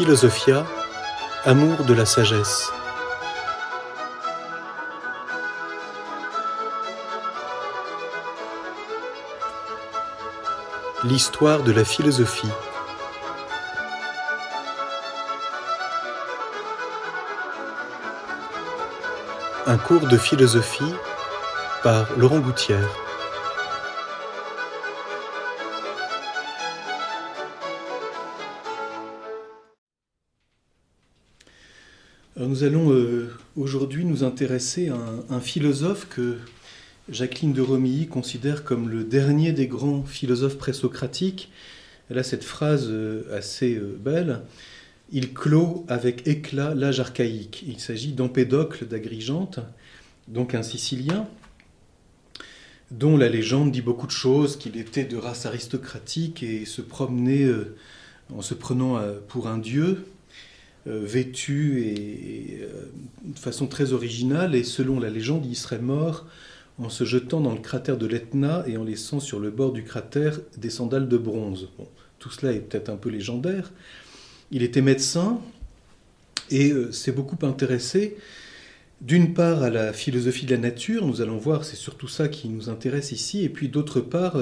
[0.00, 0.64] Philosophia,
[1.44, 2.72] amour de la sagesse.
[11.04, 12.48] L'histoire de la philosophie.
[19.66, 20.94] Un cours de philosophie
[21.82, 22.88] par Laurent Gouttière.
[32.60, 36.36] Nous allons euh, aujourd'hui nous intéresser à un, philosophe que
[37.08, 41.50] Jacqueline de Romilly considère comme le dernier des grands philosophes présocratiques.
[42.10, 44.42] Elle a cette phrase euh, assez euh, belle.
[45.10, 47.64] Il clôt avec éclat l'âge archaïque.
[47.66, 49.60] Il s'agit d'Empédocle d'Agrigente,
[50.28, 51.26] donc un Sicilien,
[52.90, 57.48] dont la légende dit beaucoup de choses, qu'il était de race aristocratique et se promenait
[58.36, 60.04] en se prenant pour un dieu,
[60.86, 62.90] vêtu et, euh,
[63.24, 66.26] de façon très originale, et selon la légende, il serait mort
[66.78, 69.84] en se jetant dans le cratère de l'Etna et en laissant sur le bord du
[69.84, 71.68] cratère des sandales de bronze.
[72.18, 73.72] tout cela est peut-être un peu légendaire.
[74.50, 75.40] Il était médecin
[76.50, 78.16] et euh, s'est beaucoup intéressé
[79.02, 82.50] d'une part à la philosophie de la nature, nous allons voir, c'est surtout ça qui
[82.50, 84.38] nous intéresse ici, et puis d'autre part,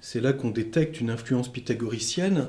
[0.00, 2.46] c'est là qu'on détecte une influence pythagoricienne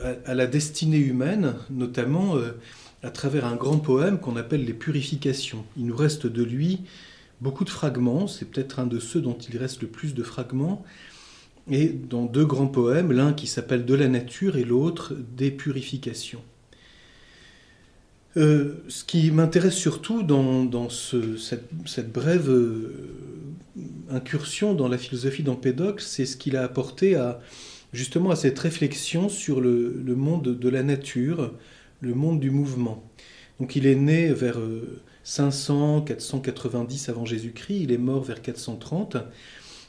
[0.00, 2.52] à, la destinée humaine, notamment euh,
[3.02, 5.64] à travers un grand poème qu'on appelle Les Purifications.
[5.76, 6.80] Il nous reste de lui
[7.40, 10.84] beaucoup de fragments, c'est peut-être un de ceux dont il reste le plus de fragments,
[11.70, 16.42] et dans deux grands poèmes, l'un qui s'appelle De la nature et l'autre Des purifications.
[18.36, 22.92] Euh, ce qui m'intéresse surtout dans, cette, brève euh,
[24.10, 27.40] incursion dans la philosophie d'Empédocle, c'est ce qu'il a apporté à,
[27.92, 31.52] justement à cette réflexion sur le, monde de la nature,
[32.00, 33.08] le monde du mouvement.
[33.60, 34.58] Donc il est né vers
[35.24, 39.16] 500, euh, 490 avant Jésus-Christ, il est mort vers 430.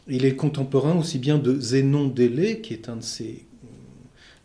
[0.07, 3.45] Il est contemporain aussi bien de Zénon d'Élée, qui est un, de ses,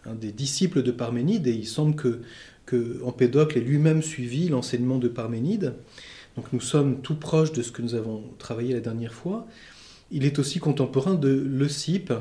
[0.06, 2.20] euh, des disciples de Parménide, et il semble que,
[2.66, 3.00] que
[3.56, 5.74] ait lui-même suivi l'enseignement de Parménide.
[6.36, 9.46] Donc nous sommes tout proches de ce que nous avons travaillé la dernière fois.
[10.10, 12.12] Il est aussi contemporain de Leucippe,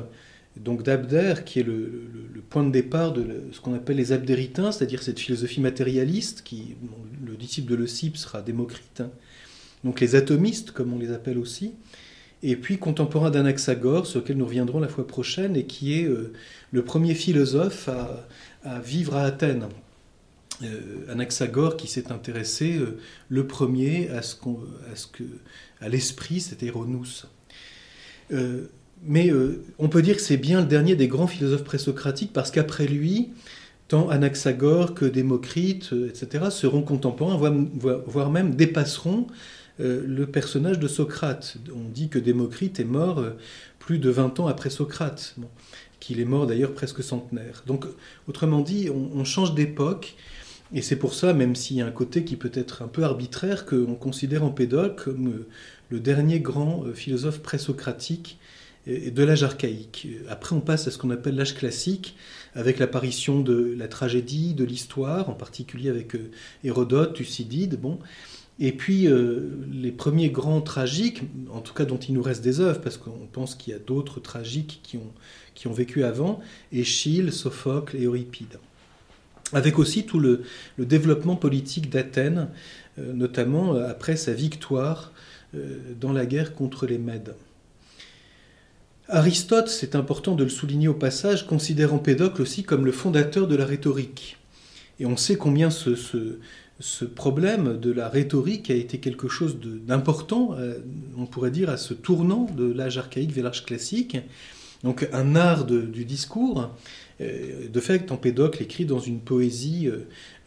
[0.56, 2.08] donc d'Abder, qui est le,
[2.50, 6.76] point de départ de ce qu'on appelle les abdéritains, c'est-à-dire cette philosophie matérialiste, qui,
[7.26, 9.10] le disciple de Leucippe sera Démocrite, hein.
[9.82, 11.72] donc les atomistes, comme on les appelle aussi,
[12.44, 16.32] et puis contemporain d'Anaxagore, sur lequel nous reviendrons la fois prochaine, et qui est euh,
[16.70, 19.68] le premier philosophe à, vivre à Athènes.
[20.62, 22.98] Euh, Anaxagore qui s'est intéressé euh,
[23.28, 24.36] le premier à, ce,
[25.80, 27.24] à, l'esprit, c'était Ronous
[29.06, 32.50] mais euh, on peut dire que c'est bien le dernier des grands philosophes présocratiques parce
[32.50, 33.30] qu'après lui,
[33.88, 39.26] tant Anaxagore que Démocrite, euh, etc., seront contemporains, voire, même dépasseront
[39.80, 41.58] euh, le personnage de Socrate.
[41.74, 43.22] On dit que Démocrite est mort
[43.78, 45.36] plus de 20 ans après Socrate,
[46.00, 47.62] qu'il est mort d'ailleurs presque centenaire.
[47.66, 47.84] Donc,
[48.26, 50.14] autrement dit, on, change d'époque.
[50.72, 53.04] Et c'est pour ça, même s'il y a un côté qui peut être un peu
[53.04, 55.44] arbitraire, qu'on considère Empédocle comme
[55.90, 58.38] le dernier grand philosophe présocratique
[58.86, 60.08] de l'âge archaïque.
[60.28, 62.16] Après, on passe à ce qu'on appelle l'âge classique,
[62.54, 66.30] avec l'apparition de la tragédie, de l'histoire, en particulier avec euh,
[66.62, 67.98] Hérodote, Thucydide, bon.
[68.60, 72.60] Et puis, euh, les premiers grands tragiques, en tout cas dont il nous reste des
[72.60, 76.40] œuvres, parce qu'on pense qu'il y a d'autres tragiques qui ont, vécu avant,
[76.70, 78.58] Échille, Sophocle et Euripide.
[79.52, 80.44] Avec aussi tout le,
[80.78, 82.48] développement politique d'Athènes,
[82.98, 85.12] euh, notamment après sa victoire
[86.00, 87.36] dans la guerre contre les Mèdes.
[89.08, 93.54] Aristote, c'est important de le souligner au passage, considère Empédocle aussi comme le fondateur de
[93.54, 94.38] la rhétorique.
[94.98, 100.78] Et on sait combien ce, problème de la rhétorique a été quelque chose d'important, euh,
[101.18, 104.16] on pourrait dire, à ce tournant de l'âge archaïque vers l'âge classique.
[104.82, 106.70] Donc un art du discours.
[107.20, 109.90] Euh, de fait, Empédocle écrit dans une poésie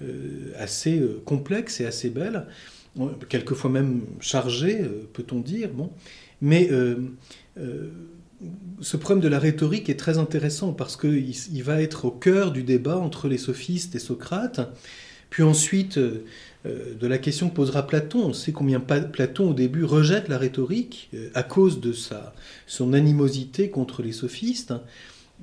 [0.01, 2.47] euh, assez complexe et assez belle,
[3.29, 4.81] quelquefois même chargée,
[5.13, 5.69] peut-on dire.
[5.69, 5.91] Bon.
[6.41, 6.69] Mais
[8.81, 12.51] ce problème de la rhétorique est très intéressant parce qu'il il va être au cœur
[12.51, 14.61] du débat entre les sophistes et Socrate.
[15.29, 15.99] Puis ensuite,
[16.67, 18.27] euh, de la question que posera Platon.
[18.27, 22.33] On sait combien Platon, au début, rejette la rhétorique euh, à cause de sa,
[22.65, 24.73] son animosité contre les sophistes,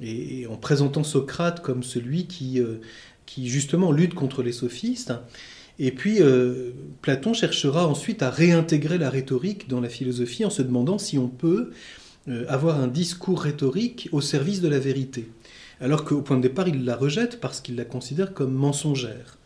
[0.02, 2.26] et, en présentant Socrate comme celui
[2.58, 2.80] euh,
[3.26, 5.12] qui, justement, lutte contre les sophistes.
[5.80, 6.20] Et puis,
[7.02, 11.26] Platon cherchera ensuite à réintégrer la rhétorique dans la philosophie en se demandant si on
[11.26, 11.72] peut
[12.48, 15.28] avoir un discours rhétorique au service de la vérité.
[15.80, 19.38] Alors qu'au point de départ, il la rejette parce qu'il la considère comme mensongère.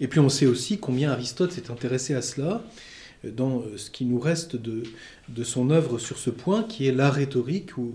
[0.00, 2.62] Et puis on sait aussi combien Aristote s'est intéressé à cela
[3.24, 4.82] dans ce qui nous reste de,
[5.28, 7.94] de son œuvre sur ce point, qui est la rhétorique, où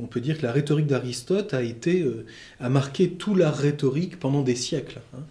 [0.00, 2.06] on peut dire que la rhétorique d'Aristote a été
[2.60, 5.00] a marqué tout l'art rhétorique pendant des siècles.
[5.14, 5.22] Hein.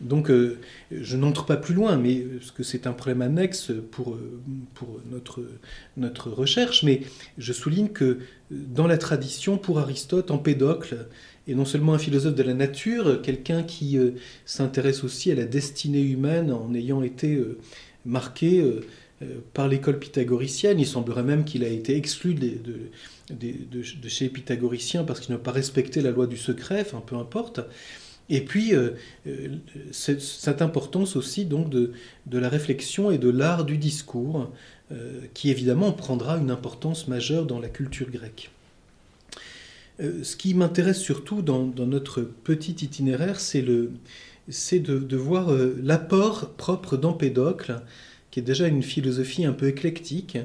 [0.00, 0.58] Donc euh,
[0.90, 4.40] je n'entre pas plus loin, mais parce que c'est un problème annexe pour, euh,
[4.74, 7.02] pour notre, recherche, mais
[7.38, 8.18] je souligne que
[8.50, 11.06] dans la tradition, pour Aristote, Empédocle
[11.46, 14.10] est non seulement un philosophe de la nature, quelqu'un qui euh,
[14.46, 17.40] s'intéresse aussi à la destinée humaine en ayant été
[18.04, 18.62] marqué
[19.54, 20.80] par l'école pythagoricienne.
[20.80, 25.52] Il semblerait même qu'il a été exclu de chez les pythagoriciens parce qu'il n'a pas
[25.52, 27.60] respecté la loi du secret, enfin peu importe.
[28.30, 28.90] Et puis, euh,
[29.26, 29.48] euh,
[29.92, 31.92] cette importance aussi donc de,
[32.32, 34.50] la réflexion et de l'art du discours,
[34.92, 38.50] euh, qui évidemment prendra une importance majeure dans la culture grecque.
[40.00, 43.90] ce qui m'intéresse surtout dans, notre petit itinéraire, c'est de,
[44.48, 47.82] de, voir l'apport propre d'Empédocle,
[48.30, 50.38] qui est déjà une philosophie un peu éclectique,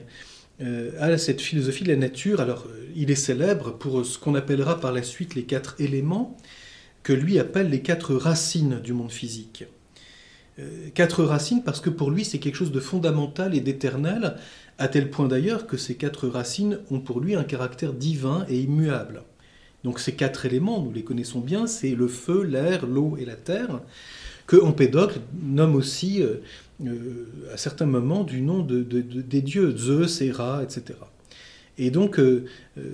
[1.00, 2.42] à cette philosophie de la nature.
[2.42, 6.38] Alors, il est célèbre pour ce qu'on appellera par la suite les quatre éléments,
[7.04, 9.66] que lui appelle les quatre racines du monde physique.
[10.60, 14.36] Euh, quatre racines parce que pour lui c'est quelque chose de fondamental et d'éternel,
[14.78, 18.60] à tel point d'ailleurs que ces quatre racines ont pour lui un caractère divin et
[18.60, 19.24] immuable.
[19.84, 23.36] Donc ces quatre éléments, nous les connaissons bien, c'est le feu, l'air, l'eau et la
[23.36, 23.82] terre,
[24.48, 26.42] que Empédocle nomme aussi euh,
[26.86, 31.00] euh, à certains moments du nom de, des dieux, Zeus, Héra, etc.
[31.78, 32.20] Et donc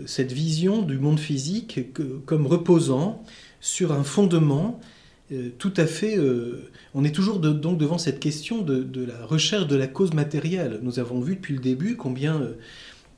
[0.06, 1.92] cette vision du monde physique
[2.28, 3.24] comme reposant
[3.66, 4.80] sur un fondement
[5.32, 6.18] euh, tout à fait.
[6.18, 10.80] Euh, on est toujours donc devant cette question de, la recherche de la cause matérielle.
[10.84, 12.54] Nous avons vu depuis le début combien, euh,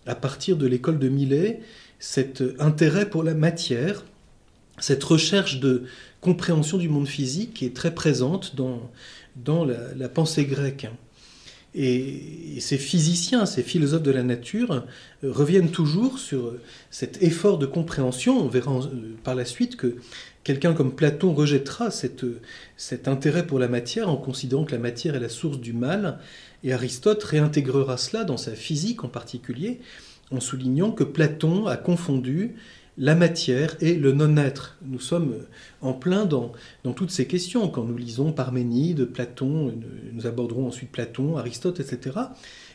[0.06, 1.60] à partir de l'école de Millet,
[2.00, 4.06] cet intérêt pour la matière,
[4.80, 5.84] cette recherche de
[6.22, 8.90] compréhension du monde physique est très présente dans,
[9.36, 10.88] dans la, pensée grecque.
[11.76, 14.86] Et, ces physiciens, ces philosophes de la nature
[15.24, 16.54] reviennent toujours sur
[16.90, 18.40] cet effort de compréhension.
[18.40, 18.80] On verra
[19.24, 19.98] par la suite que
[20.48, 25.20] Quelqu'un comme Platon rejettera cet intérêt pour la matière en considérant que la matière est
[25.20, 26.20] la source du mal,
[26.64, 29.82] et Aristote réintégrera cela dans sa physique en particulier,
[30.32, 32.56] en soulignant que Platon a confondu
[32.98, 34.78] la matière et le non-être.
[34.86, 35.36] Nous sommes
[35.82, 36.54] en plein dans,
[36.96, 37.68] toutes ces questions.
[37.68, 39.74] Quand nous lisons Parménide, Platon,
[40.14, 42.16] nous aborderons ensuite Platon, Aristote, etc.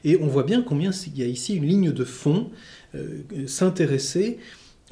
[0.04, 2.50] Et on voit bien combien il y a ici une ligne de fond,
[2.94, 4.40] euh, s'intéresser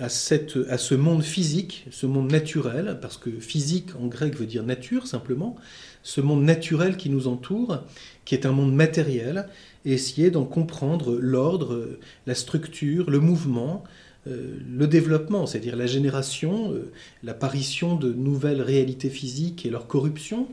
[0.01, 4.63] à, cette, ce monde physique, ce monde naturel, parce que physique en grec veut dire
[4.63, 5.57] nature simplement,
[6.03, 7.85] ce monde naturel qui nous entoure,
[8.25, 9.49] qui est un monde matériel,
[9.85, 13.85] et essayer d'en comprendre l'ordre, la structure, le mouvement,
[14.27, 16.93] euh, le développement, c'est-à-dire la génération, euh,
[17.23, 20.49] l'apparition de nouvelles réalités physiques et leur corruption,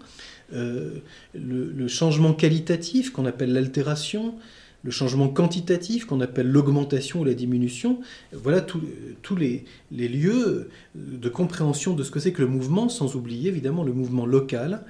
[0.53, 1.00] euh,
[1.33, 4.35] le, changement qualitatif qu'on appelle l'altération,
[4.83, 8.00] le changement quantitatif qu'on appelle l'augmentation ou la diminution.
[8.31, 13.50] Voilà tous les, lieux de compréhension de ce que c'est que le mouvement, sans oublier
[13.50, 14.83] évidemment le mouvement local,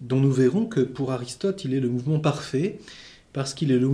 [0.00, 2.78] dont nous verrons que pour Aristote, il est le mouvement parfait,
[3.32, 3.88] parce qu'il est le,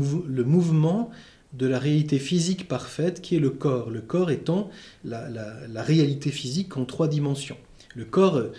[0.45, 1.11] mouvement
[1.53, 4.71] de la réalité physique parfaite qui est le corps, le corps étant
[5.05, 7.57] la, réalité physique en trois dimensions.
[7.95, 8.53] Le corps, euh,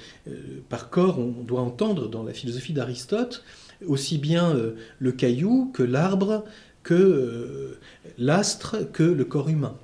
[0.67, 3.43] par corps, on doit entendre dans la philosophie d'Aristote
[3.85, 6.43] aussi bien euh, le caillou que l'arbre,
[6.87, 7.77] que euh,
[8.17, 9.75] l'astre, que le corps humain.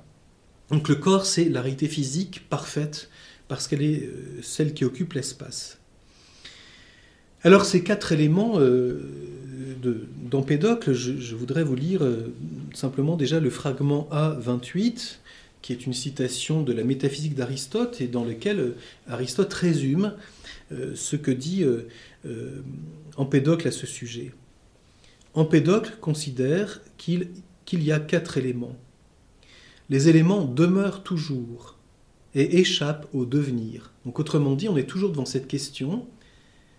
[0.70, 3.10] Donc le corps, c'est la réalité physique parfaite,
[3.46, 5.78] parce qu'elle est euh, celle qui occupe l'espace.
[7.42, 9.02] Alors ces quatre éléments euh,
[10.30, 12.00] d'Empédocle, je, voudrais vous lire
[12.72, 15.16] simplement déjà le fragment A28,
[15.60, 18.72] qui est une citation de la métaphysique d'Aristote, et dans lequel
[19.08, 20.14] Aristote résume
[20.70, 21.66] ce que dit
[23.18, 24.32] Empédocle à ce sujet.
[25.34, 27.32] Empédocle considère qu'il
[27.70, 28.76] y a quatre éléments.
[29.90, 31.76] Les éléments demeurent toujours
[32.34, 33.92] et échappent au devenir.
[34.04, 36.06] Donc autrement dit, on est toujours devant cette question.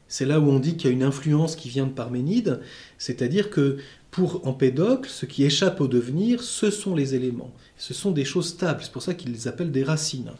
[0.07, 2.61] C'est là où on dit qu'il y a une influence qui vient de Parménide,
[2.97, 3.77] c'est-à-dire que
[4.09, 7.51] pour Empédocle, ce qui échappe au devenir, ce sont les éléments.
[7.77, 10.31] Ce sont des choses stables, c'est pour ça qu'il les appelle des racines.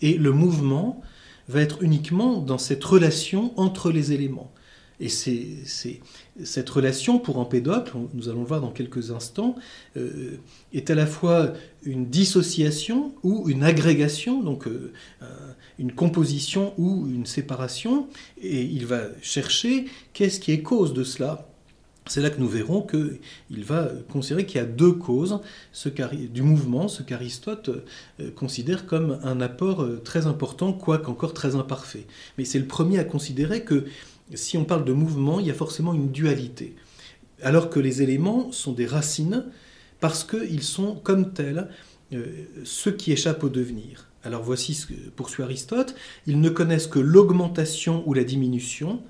[0.00, 1.02] Et le mouvement
[1.48, 4.52] va être uniquement dans cette relation entre les éléments.
[5.02, 6.00] Et c'est,
[6.44, 9.56] cette relation pour Empédocle, nous allons le voir dans quelques instants,
[9.96, 10.38] euh,
[10.72, 14.92] est à la fois une dissociation ou une agrégation, donc euh,
[15.80, 18.06] une composition ou une séparation,
[18.40, 21.48] et il va chercher qu'est-ce qui est cause de cela.
[22.06, 25.40] c'est là que nous verrons qu'il va considérer qu'il y a deux causes
[26.30, 27.70] du mouvement, ce qu'Aristote
[28.20, 32.06] euh, considère comme un apport très important, quoique encore très imparfait.
[32.38, 33.86] Mais c'est le premier à considérer que
[34.34, 36.76] si on parle de mouvement, il y a forcément une dualité,
[37.42, 39.46] alors que les éléments sont des racines
[40.00, 41.68] parce qu'ils sont comme tels
[42.12, 42.24] euh,
[42.64, 44.08] ceux qui échappent au devenir.
[44.24, 45.94] Alors voici ce que poursuit Aristote,
[46.26, 49.02] ils ne connaissent que l'augmentation ou la diminution,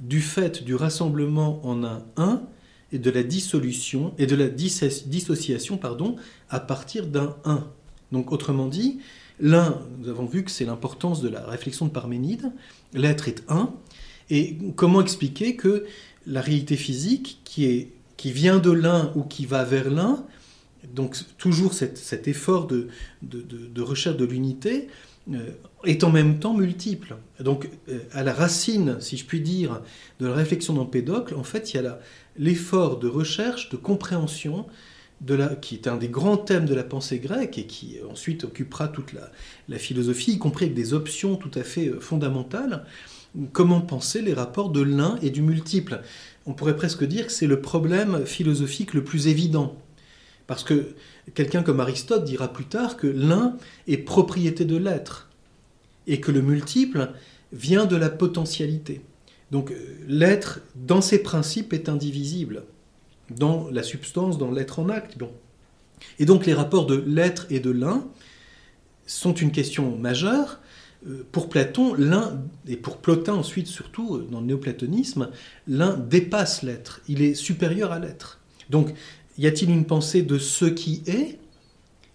[0.00, 2.42] du fait du rassemblement en un un
[2.92, 6.16] et de la dissolution et de la dissociation pardon,
[6.48, 7.68] à partir d'un un.
[8.10, 8.98] Donc autrement dit,
[9.38, 12.50] l'un, nous avons vu que c'est l'importance de la réflexion de Parménide,
[12.92, 13.74] l'être est un,
[14.30, 15.84] et comment expliquer que
[16.26, 20.24] la réalité physique qui, est, qui vient de l'un ou qui va vers l'un,
[20.94, 22.88] donc toujours cet, effort de,
[23.78, 24.88] recherche de l'unité,
[25.32, 25.50] euh,
[25.84, 27.16] est en même temps multiple.
[27.40, 29.82] Donc, euh, à la racine, si je puis dire,
[30.18, 32.00] de la réflexion d'Empédocle, en fait, il y a
[32.36, 34.66] l'effort de recherche, de compréhension,
[35.60, 39.12] qui est un des grands thèmes de la pensée grecque et qui ensuite occupera toute
[39.12, 42.86] la, philosophie, y compris avec des options tout à fait euh, fondamentales.
[43.52, 46.02] Comment penser les rapports de l'un et du multiple
[46.46, 49.76] On pourrait presque dire que c'est le problème philosophique le plus évident.
[50.46, 50.94] Parce que
[51.34, 53.56] quelqu'un comme Aristote dira plus tard que l'un
[53.86, 55.28] est propriété de l'être
[56.08, 57.12] et que le multiple
[57.52, 59.00] vient de la potentialité.
[59.52, 59.72] Donc
[60.08, 62.64] l'être, dans ses principes, est indivisible,
[63.30, 65.18] dans la substance, dans l'être en acte.
[65.18, 65.30] Bon.
[66.18, 68.04] Et donc les rapports de l'être et de l'un
[69.06, 70.60] sont une question majeure.
[71.06, 75.30] Euh, pour Platon, l'un, et pour Plotin ensuite surtout, euh, dans le néoplatonisme,
[75.66, 78.38] l'un dépasse l'être, il est supérieur à l'être.
[78.68, 78.92] Donc
[79.38, 81.38] y a-t-il une pensée de ce qui est,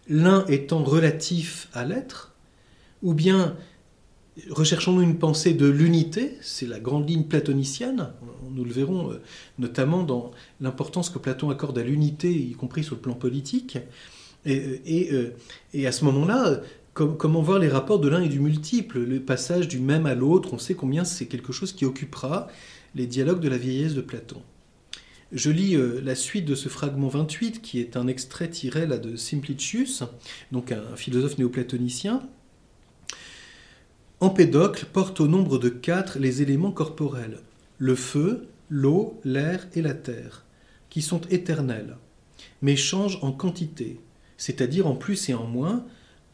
[0.08, 2.34] l'un étant relatif à l'être,
[3.02, 3.56] ou bien
[4.52, 8.12] recherchons-nous une pensée de l'unité, c'est la grande ligne platonicienne,
[8.52, 9.22] nous le verrons euh,
[9.58, 10.30] notamment dans
[10.62, 13.80] l'importance que Platon accorde à l'unité, y compris sur le plan politique,
[14.48, 16.62] et, à ce moment-là,
[16.96, 20.54] comment voir les rapports de l'un et du multiple, le passage du même à l'autre,
[20.54, 22.48] on sait combien c'est quelque chose qui occupera
[22.96, 24.42] les dialogues de la vieillesse de Platon.
[25.34, 29.18] Je lis euh, la suite de ce fragment 28, qui est un extrait tiré de
[29.18, 30.04] Simplicius,
[30.54, 32.24] donc un philosophe néoplatonicien.
[34.22, 37.40] Empédocle porte au nombre de quatre les éléments corporels
[37.78, 40.46] le feu, l'eau, l'air et la terre,
[40.90, 41.98] qui sont éternels,
[42.62, 44.00] mais changent en quantité,
[44.38, 45.86] c'est-à-dire en plus et en moins,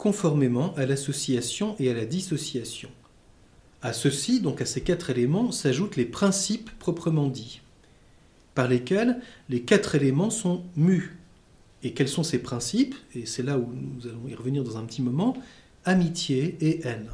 [0.02, 2.90] conformément à l'association et à la dissociation.
[3.84, 7.62] À ceci, donc à ces quatre éléments, s'ajoutent les principes proprement dits
[8.56, 11.20] par lesquels les quatre éléments sont mus.
[11.84, 12.96] Et quels sont ces principes?
[13.14, 15.38] Et c'est là où nous allons y revenir dans un petit moment.
[15.86, 17.12] Amitié et haine.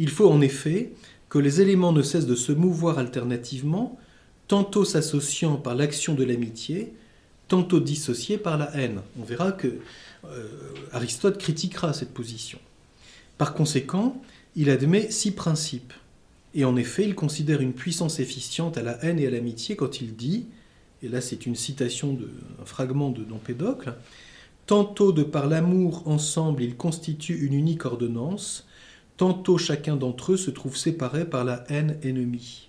[0.00, 0.90] Il faut en effet
[1.28, 3.96] que les éléments ne cessent de se mouvoir alternativement,
[4.48, 6.92] tantôt s'associant par l'action de l'amitié,
[7.46, 9.02] tantôt dissociés par la haine.
[9.20, 9.78] On verra que
[10.92, 12.58] Aristote critiquera cette position.
[13.38, 14.20] Par conséquent,
[14.56, 15.92] il admet six principes.
[16.54, 20.00] Et en effet, il considère une puissance efficiente à la haine et à l'amitié quand
[20.00, 20.46] il dit,
[21.02, 23.94] et là c'est une citation d'un fragment de d'Empédocle,
[24.70, 28.68] Tantôt de par l'amour ensemble ils constituent une unique ordonnance,
[29.16, 32.68] tantôt chacun d'entre eux se trouve séparé par la haine ennemie.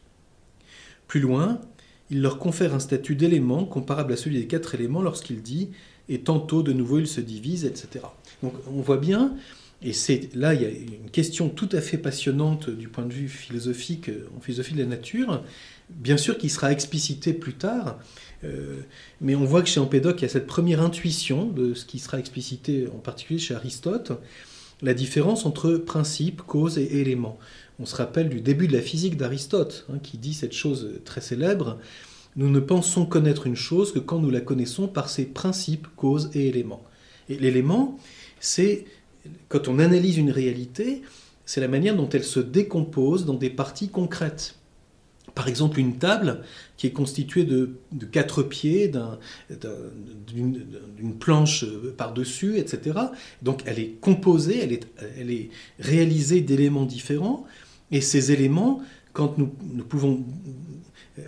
[1.07, 1.61] Plus loin,
[2.09, 5.69] il leur confère un statut d'élément comparable à celui des quatre éléments lorsqu'il dit
[6.09, 8.05] et tantôt de nouveau ils se divisent, etc.
[8.43, 9.35] Donc on voit bien
[9.83, 13.13] et c'est là, il y a une question tout à fait passionnante du point de
[13.13, 15.43] vue philosophique, euh, en philosophie de la nature,
[15.89, 17.97] bien sûr qui sera explicitée plus tard,
[18.43, 18.81] euh,
[19.21, 21.97] mais on voit que chez Empédocle, il y a cette première intuition de ce qui
[21.97, 24.11] sera explicité en particulier chez Aristote,
[24.83, 27.39] la différence entre principe, cause et élément.
[27.79, 31.21] On se rappelle du début de la physique d'Aristote, hein, qui dit cette chose très
[31.21, 31.79] célèbre,
[32.35, 36.29] nous ne pensons connaître une chose que quand nous la connaissons par ses principes, causes
[36.33, 36.83] et éléments.
[37.29, 37.97] Et l'élément,
[38.39, 38.85] c'est
[39.49, 41.01] quand on analyse une réalité,
[41.45, 44.55] c'est la manière dont elle se décompose dans des parties concrètes.
[45.35, 46.41] Par exemple, une table
[46.77, 47.77] qui est constituée de,
[48.11, 48.91] quatre pieds,
[50.27, 51.65] d'une planche
[51.97, 52.99] par-dessus, etc.
[53.41, 54.79] Donc elle est composée,
[55.17, 57.45] elle est, réalisée d'éléments différents.
[57.91, 58.81] Et ces éléments,
[59.13, 59.47] quand nous
[59.87, 60.25] pouvons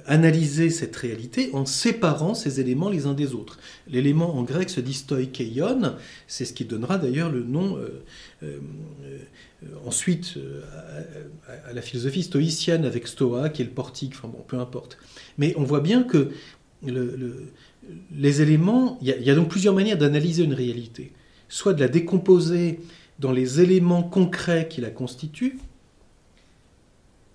[0.05, 3.59] analyser cette réalité en séparant ces éléments les uns des autres.
[3.87, 5.95] L'élément en grec se dit stoikeion,
[6.27, 8.03] c'est ce qui donnera d'ailleurs le nom euh,
[8.43, 8.59] euh,
[9.03, 9.17] euh,
[9.85, 10.37] ensuite
[11.67, 14.97] à, la philosophie stoïcienne avec stoa qui est le portique, enfin bon, peu importe.
[15.37, 16.29] Mais on voit bien que
[16.83, 21.11] les éléments, il y, a donc plusieurs manières d'analyser une réalité.
[21.49, 22.79] Soit de la décomposer
[23.19, 25.59] dans les éléments concrets qui la constituent,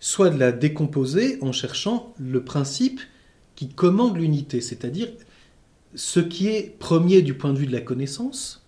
[0.00, 3.00] soit de la décomposer en cherchant le principe
[3.57, 5.09] qui commande l'unité, c'est-à-dire
[5.95, 8.64] ce qui est premier du point de vue de la connaissance.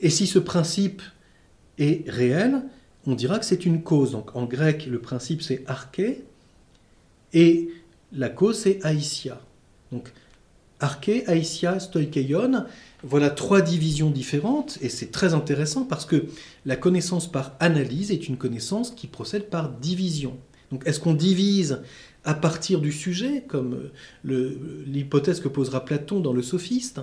[0.00, 1.02] Et si ce principe
[1.78, 2.62] est réel,
[3.06, 4.12] on dira que c'est une cause.
[4.12, 6.24] Donc en grec, le principe c'est arché,
[7.32, 7.68] et
[8.12, 9.40] la cause c'est aïsia.
[9.92, 10.12] Donc
[10.80, 12.64] arché, aïsia, stoikeion,
[13.02, 16.26] voilà trois divisions différentes, et c'est très intéressant parce que
[16.64, 20.36] la connaissance par analyse est une connaissance qui procède par division.
[20.70, 21.82] Donc est-ce qu'on divise
[22.24, 23.90] à partir du sujet, comme
[24.24, 27.00] l'hypothèse que posera Platon dans le Sophiste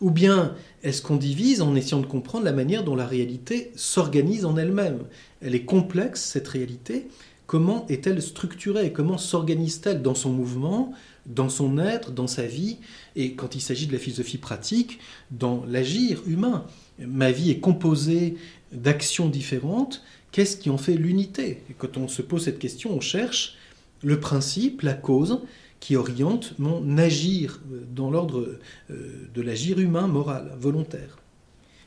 [0.00, 4.46] Ou bien est-ce qu'on divise en essayant de comprendre la manière dont la réalité s'organise
[4.46, 5.00] en elle-même?
[5.42, 7.08] Elle est complexe, cette réalité.
[7.50, 10.92] Comment est-elle structurée Comment s'organise-t-elle dans son mouvement,
[11.26, 12.76] dans son être, dans sa vie
[13.16, 15.00] Et quand il s'agit de la philosophie pratique,
[15.32, 16.64] dans l'agir humain?
[17.00, 18.36] Ma vie est composée
[18.70, 20.04] d'actions différentes.
[20.30, 21.64] Qu'est-ce qui en fait l'unité?
[21.78, 23.56] Quand on se pose cette question, on cherche
[24.04, 25.40] le principe, la cause
[25.80, 28.60] qui oriente mon agir euh, dans l'ordre
[28.92, 31.18] euh, de l'agir humain, moral, volontaire.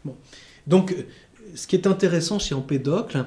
[0.04, 0.18] Bon.
[0.68, 1.04] Donc, euh,
[1.56, 3.26] ce qui est intéressant chez Empédocle,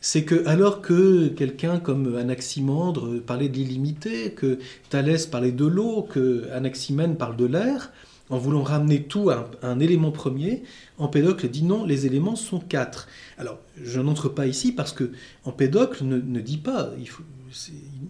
[0.00, 4.58] c'est que alors que quelqu'un comme Anaximandre parlait de l'illimité, que
[4.90, 7.92] Thalès parlait de l'eau, que Anaximène parle de l'air,
[8.30, 10.62] en voulant ramener tout à un, élément premier,
[10.98, 13.08] Empédocle dit non, les éléments sont quatre.
[13.38, 15.12] Alors, je n'entre pas ici parce que
[15.44, 16.90] Empédocle ne, dit pas,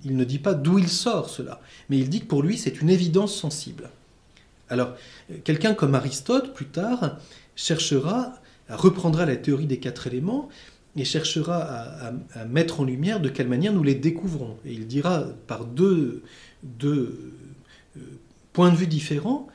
[0.05, 2.81] il, ne dit pas d'où il sort cela, mais il dit que pour lui c'est
[2.81, 3.91] une évidence sensible.
[4.69, 4.95] Alors,
[5.45, 7.19] quelqu'un comme Aristote, plus tard,
[7.55, 8.35] cherchera,
[8.69, 10.49] reprendra la théorie des quatre éléments
[10.97, 11.59] et cherchera
[12.35, 14.57] à, mettre en lumière de quelle manière nous les découvrons.
[14.65, 16.23] Et il dira par deux,
[16.85, 17.43] euh,
[18.53, 19.49] points de vue différents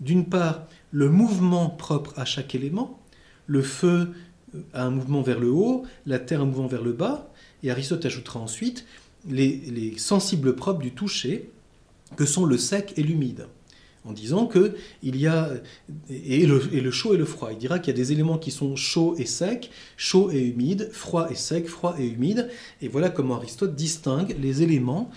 [0.00, 3.00] d'une part, le mouvement propre à chaque élément,
[3.46, 4.12] le feu
[4.72, 7.30] a un mouvement vers le haut, la terre un mouvement vers le bas,
[7.62, 8.86] et Aristote ajoutera ensuite
[9.28, 11.50] les, sensibles propres du toucher,
[12.16, 13.46] que sont le sec et l'humide,
[14.06, 15.50] en disant que il y a
[16.08, 17.50] et le, chaud et le froid.
[17.52, 20.88] Il dira qu'il y a des éléments qui sont chauds et secs, chauds et humides,
[20.92, 22.48] froid et sec, froid et humide,
[22.82, 25.10] et voilà comment Aristote distingue les éléments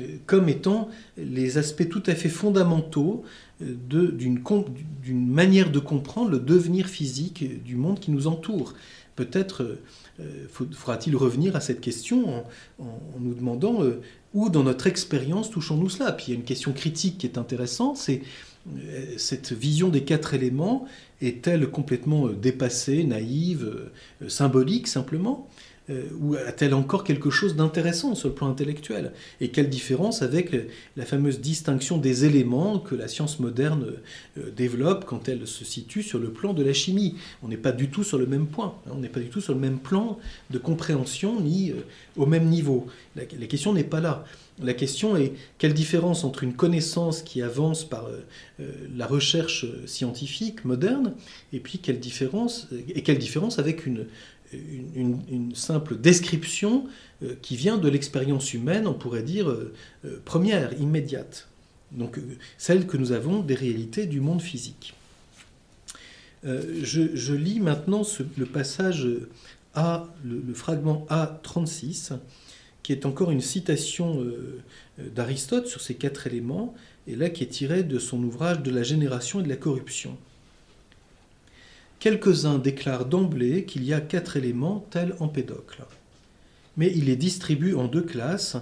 [0.00, 3.24] euh, comme étant les aspects tout à fait fondamentaux
[3.60, 4.40] d'une
[5.10, 8.74] manière de comprendre le devenir physique du monde qui nous entoure.
[9.16, 9.78] Peut-être
[10.20, 12.44] euh, faudra-t-il revenir à cette question
[12.78, 14.00] en, nous demandant euh,
[14.34, 16.12] où dans notre expérience touchons-nous cela?
[16.12, 18.22] Puis il y a une question critique qui est intéressante, c'est
[18.76, 20.86] euh, cette vision des quatre éléments
[21.22, 23.90] est-elle complètement dépassée, naïve,
[24.28, 25.48] symbolique simplement?
[25.88, 30.50] Euh, ou a-t-elle encore quelque chose d'intéressant sur le plan intellectuel Et quelle différence avec
[30.96, 33.92] la fameuse distinction des éléments que la science moderne
[34.36, 37.70] euh, développe quand elle se situe sur le plan de la chimie On n'est pas
[37.70, 38.92] du tout sur le même point, hein.
[38.96, 40.18] on n'est pas du tout sur le même plan
[40.50, 41.76] de compréhension ni euh,
[42.16, 42.88] au même niveau.
[43.14, 44.24] La, question n'est pas là.
[44.60, 48.08] La question est quelle différence entre une connaissance qui avance par
[48.94, 51.14] la recherche scientifique moderne
[51.52, 54.06] et puis quelle différence et quelle différence avec une,
[54.94, 56.86] une, simple description
[57.22, 59.72] euh, qui vient de l'expérience humaine, on pourrait dire euh,
[60.04, 61.48] euh, première, immédiate.
[61.92, 62.18] Donc
[62.58, 64.94] celle que nous avons des réalités du monde physique.
[66.44, 68.02] Je, lis maintenant
[68.36, 69.08] le passage
[69.74, 72.12] A, le, fragment A36,
[72.82, 74.24] qui est encore une citation
[74.98, 76.74] d'Aristote sur ces quatre éléments,
[77.06, 80.16] et là qui est tiré de son ouvrage De la génération et de la corruption.
[81.98, 85.84] Quelques-uns déclarent d'emblée qu'il y a quatre éléments tels Empédocle.
[86.76, 88.56] Mais il les distribue en deux classes,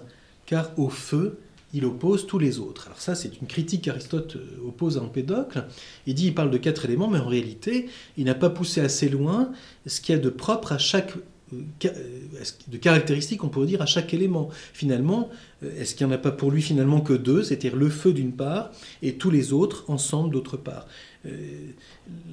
[0.47, 1.39] car au feu,
[1.73, 2.87] il oppose tous les autres.
[2.87, 5.65] Alors ça, c'est une critique qu'Aristote euh, oppose à Empédocle.
[6.07, 9.09] Il dit, il parle de quatre éléments, mais en réalité, il n'a pas poussé assez
[9.09, 9.51] loin
[9.85, 11.17] ce qu'il y a de propre à chaque
[11.53, 14.51] euh, euh, de caractéristiques, on pourrait dire, à chaque élément.
[14.73, 15.29] Finalement,
[15.77, 18.33] est-ce qu'il n'y en a pas pour lui finalement que deux, c'est-à-dire le feu d'une
[18.33, 18.71] part
[19.03, 20.87] et tous les autres ensemble d'autre part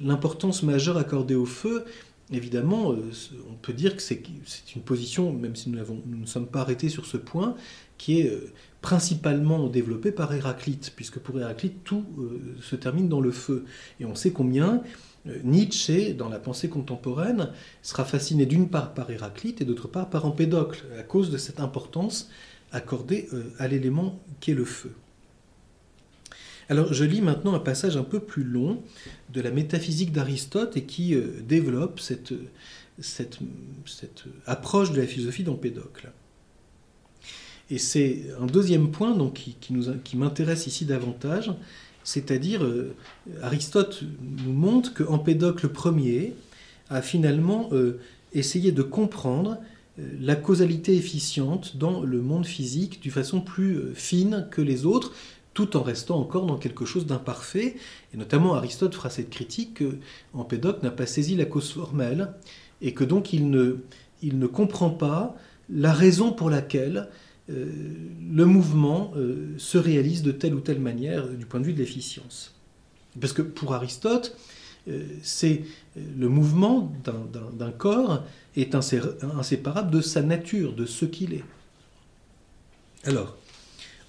[0.02, 1.84] l'importance majeure accordée au feu,
[2.32, 3.10] évidemment, euh,
[3.50, 4.22] on peut dire que c'est
[4.74, 7.54] une position, même si nous, ne sommes pas arrêtés sur ce point,
[7.98, 12.04] qui est euh, principalement développée par Héraclite, puisque pour Héraclite, tout
[12.60, 13.64] se termine dans le feu.
[14.00, 14.82] Et on sait combien
[15.44, 17.50] Nietzsche, dans la pensée contemporaine,
[17.82, 21.60] sera fasciné d'une part par Héraclite et d'autre part par Empédocle, à cause de cette
[21.60, 22.28] importance
[22.72, 23.28] accordée
[23.58, 24.90] à l'élément qui est le feu.
[26.72, 28.82] Alors je lis maintenant un passage un peu plus long
[29.30, 32.32] de la métaphysique d'Aristote et qui euh, développe cette,
[32.98, 33.40] cette,
[34.46, 36.10] approche de la philosophie d'Empédocle.
[37.68, 41.52] Et c'est un deuxième point qui, m'intéresse ici davantage,
[42.04, 42.94] c'est-à-dire euh,
[43.42, 44.04] Aristote
[44.42, 46.34] nous montre que Empédocle Ier
[46.88, 48.00] a finalement euh,
[48.32, 49.58] essayé de comprendre
[49.98, 55.12] la causalité efficiente dans le monde physique d'une façon plus fine que les autres,
[55.54, 57.76] tout en restant encore dans quelque chose d'imparfait.
[58.12, 62.32] Et notamment Aristote fera cette critique qu'Empédocle n'a pas saisi la cause formelle
[62.80, 65.36] et que donc il ne, comprend pas
[65.70, 67.08] la raison pour laquelle
[67.50, 67.70] euh,
[68.30, 71.78] le mouvement euh, se réalise de telle ou telle manière du point de vue de
[71.78, 72.54] l'efficience.
[73.20, 74.36] Parce que pour Aristote,
[74.88, 75.64] euh, c'est
[75.96, 78.24] le mouvement d'un corps
[78.56, 81.44] est inséparable de sa nature, de ce qu'il est.
[83.04, 83.36] Alors,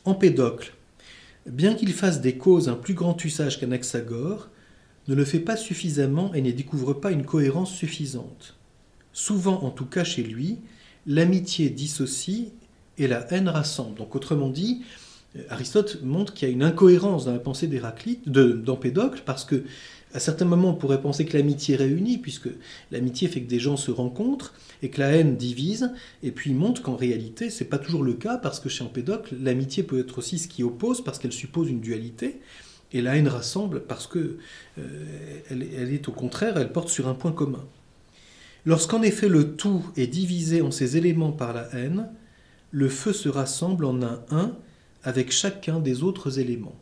[0.05, 0.73] Empédocle,
[1.45, 4.49] bien qu'il fasse des causes un plus grand usage qu'Anaxagore,
[5.07, 8.55] ne le fait pas suffisamment et ne découvre pas une cohérence suffisante.
[9.11, 10.59] Souvent, en tout cas chez lui,
[11.05, 12.51] l'amitié dissocie
[12.97, 13.97] et la haine rassemble.
[13.97, 14.83] Donc autrement dit,
[15.49, 19.63] Aristote montre qu'il y a une incohérence dans la pensée d'Héraclite, d'Empédocle, parce que
[20.13, 22.49] à certains moments on pourrait penser que l'amitié réunit, puisque
[22.91, 26.81] l'amitié fait que des gens se rencontrent, et que la haine divise, et puis montre
[26.81, 30.39] qu'en réalité c'est pas toujours le cas, parce que chez Empédocle, l'amitié peut être aussi
[30.39, 32.39] ce qui oppose, parce qu'elle suppose une dualité,
[32.93, 34.37] et la haine rassemble parce que
[34.77, 37.65] euh, elle est au contraire, elle porte sur un point commun.
[38.65, 42.07] Lorsqu'en effet le tout est divisé en ses éléments par la haine,
[42.71, 44.55] le feu se rassemble en un un
[45.03, 46.75] avec chacun des autres éléments.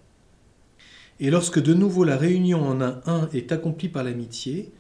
[1.22, 4.72] Et lorsque de nouveau la réunion en un un est accomplie par l'amitié,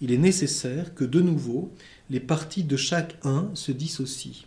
[0.00, 1.72] il est nécessaire que de nouveau
[2.10, 4.44] les parties de chaque un se dissocient.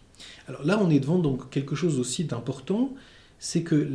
[0.47, 2.93] Alors là, on est devant donc quelque chose aussi d'important,
[3.39, 3.87] c'est que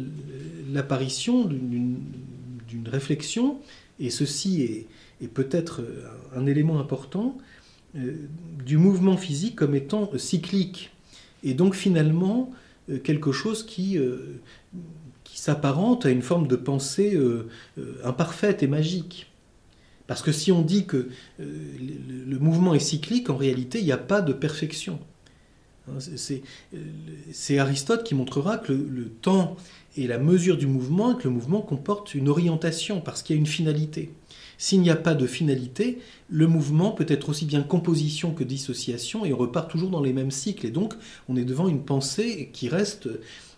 [0.73, 3.61] l'apparition d'une réflexion,
[4.01, 4.87] et ceci est,
[5.23, 5.83] est peut-être
[6.35, 7.39] un élément important,
[7.97, 8.17] euh,
[8.67, 10.91] du mouvement physique comme étant cyclique.
[11.45, 12.51] Et donc finalement,
[12.91, 14.41] euh, quelque chose qui, euh,
[15.35, 17.19] qui s'apparente à une forme de pensée
[18.05, 19.27] imparfaite et magique.
[20.07, 21.09] Parce que si on dit que
[21.41, 25.01] le mouvement est cyclique, en réalité, il n'y a pas de perfection.
[25.89, 25.99] Hein,
[27.33, 29.57] c'est Aristote qui montrera que le, temps
[29.99, 33.39] est la mesure du mouvement et que le mouvement comporte une orientation parce qu'il y
[33.39, 34.11] a une finalité.
[34.57, 39.25] S'il n'y a pas de finalité, le mouvement peut être aussi bien composition que dissociation
[39.25, 40.67] et on repart toujours dans les mêmes cycles.
[40.67, 40.95] Et donc,
[41.29, 43.09] on est devant une pensée qui reste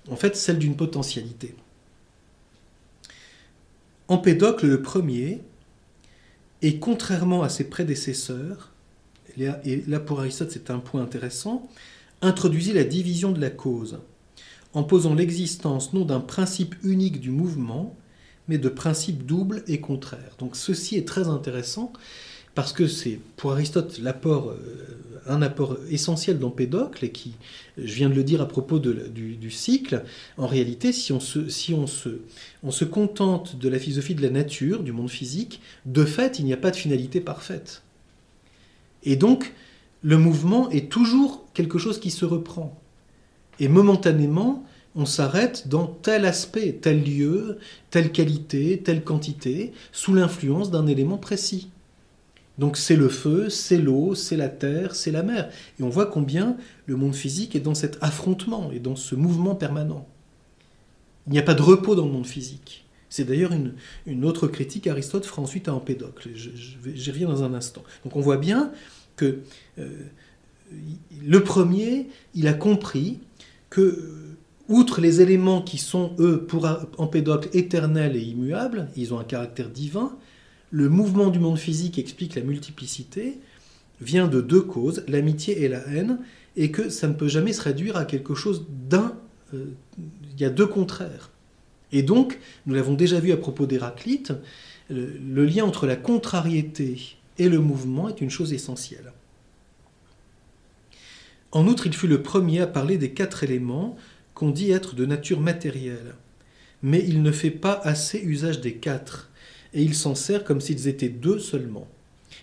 [0.08, 1.54] en fait celle d'une potentialité.
[4.08, 5.42] Empédocle le premier,
[6.62, 8.72] et contrairement à ses prédécesseurs,
[9.36, 11.68] et là pour Aristote c'est un point intéressant,
[12.22, 13.98] introduisit la division de la cause,
[14.74, 17.96] en posant l'existence non d'un principe unique du mouvement,
[18.46, 20.36] mais de principes doubles et contraires.
[20.38, 21.92] Donc ceci est très intéressant
[22.56, 27.34] parce que c'est pour Aristote l'apport, euh, un apport essentiel d'Empédocle et qui,
[27.76, 30.02] je viens de le dire à propos du, cycle,
[30.38, 32.08] en réalité, si, on se,
[32.62, 36.46] on se contente de la philosophie de la nature, du monde physique, de fait, il
[36.46, 37.82] n'y a pas de finalité parfaite.
[39.02, 39.52] Et donc,
[40.02, 42.80] le mouvement est toujours quelque chose qui se reprend.
[43.60, 44.64] Et momentanément,
[44.94, 47.58] on s'arrête dans tel aspect, tel lieu,
[47.90, 51.68] telle qualité, telle quantité, sous l'influence d'un élément précis.
[52.58, 55.50] Donc c'est le feu, c'est l'eau, c'est la terre, c'est la mer.
[55.78, 59.54] Et on voit combien le monde physique est dans cet affrontement et dans ce mouvement
[59.54, 60.06] permanent.
[61.26, 62.84] Il n'y a pas de repos dans le monde physique.
[63.08, 63.52] C'est d'ailleurs
[64.06, 66.30] une, autre critique Aristote fera ensuite à Empédocle.
[66.34, 67.82] J'y reviens dans un instant.
[68.04, 68.72] Donc on voit bien
[69.16, 69.40] que
[69.78, 69.88] euh,
[71.24, 73.20] le premier, il a compris
[73.70, 74.12] que,
[74.68, 79.68] outre les éléments qui sont, eux, pour Empédocle, éternels et immuables, ils ont un caractère
[79.68, 80.16] divin,
[80.70, 83.38] le mouvement du monde physique explique la multiplicité,
[84.00, 86.18] vient de deux causes, l'amitié et la haine,
[86.56, 89.14] et que ça ne peut jamais se réduire à quelque chose d'un...
[89.54, 89.66] Euh,
[89.98, 91.30] il y a deux contraires.
[91.92, 94.32] Et donc, nous l'avons déjà vu à propos d'Héraclite,
[94.90, 99.12] le lien entre la contrariété et le mouvement est une chose essentielle.
[101.52, 103.96] En outre, il fut le premier à parler des quatre éléments
[104.34, 106.14] qu'on dit être de nature matérielle.
[106.82, 109.30] Mais il ne fait pas assez usage des quatre,
[109.76, 111.86] et il s'en sert comme s'ils étaient deux seulement.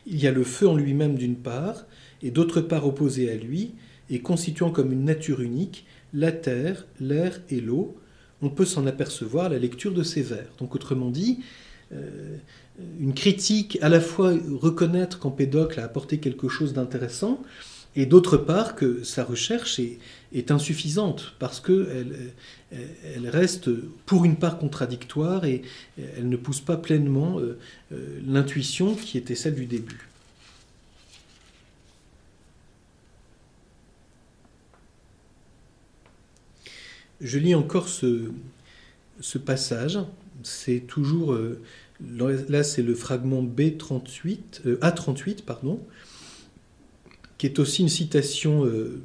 [0.06, 1.86] Il y a le feu en lui-même d'une part,
[2.22, 3.72] et d'autre part opposé à lui,
[4.12, 7.98] et constituant comme une nature unique, la terre, l'air et l'eau.
[8.44, 10.48] On peut s'en apercevoir à la lecture de ces vers.
[10.60, 11.40] Donc autrement dit,
[11.92, 12.38] euh,
[13.00, 17.42] une critique à la fois reconnaître qu'Empédocle a apporté quelque chose d'intéressant,
[17.96, 20.00] et d'autre part que sa recherche est,
[20.50, 22.34] insuffisante parce qu'elle
[22.72, 23.70] elle reste
[24.06, 25.62] pour une part contradictoire et
[26.18, 27.58] elle ne pousse pas pleinement euh,
[27.92, 30.10] euh, l'intuition qui était celle du début.
[37.22, 38.28] Je lis encore ce,
[39.46, 39.98] passage,
[40.44, 41.62] c'est toujours, euh,
[42.02, 45.80] là c'est le fragment B38, A38, pardon,
[47.44, 49.02] qui est aussi une citation euh,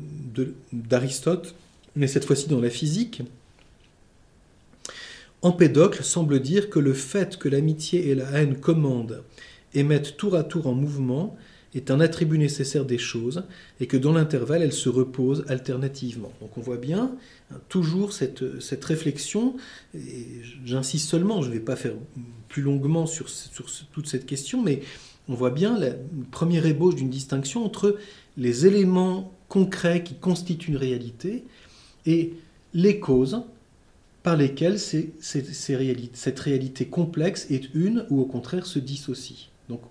[0.72, 1.56] d'Aristote,
[1.96, 3.22] mais cette fois-ci dans la physique.
[5.42, 9.24] Empédocle semble dire que le fait que l'amitié et la haine commandent
[9.74, 11.36] et mettent tour à tour en mouvement
[11.74, 13.42] est un attribut nécessaire des choses
[13.80, 16.32] et que dans l'intervalle elles se reposent alternativement.
[16.40, 17.16] Donc on voit bien
[17.50, 19.56] hein, toujours cette, cette réflexion,
[19.96, 20.26] et
[20.64, 21.94] j'insiste seulement, je ne vais pas faire
[22.48, 24.82] plus longuement sur, sur, toute cette question, mais
[25.28, 25.90] on voit bien la
[26.30, 27.98] première ébauche d'une distinction entre
[28.38, 31.44] les éléments concrets qui constituent une réalité
[32.06, 32.32] et
[32.72, 33.42] les causes
[34.22, 39.48] par lesquelles cette réalité complexe est une ou au contraire se dissocie.
[39.68, 39.82] Donc